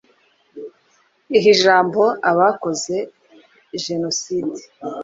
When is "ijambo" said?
1.53-2.03